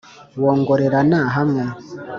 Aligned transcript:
wongorerana 0.41 1.19
hamwe, 1.35 1.63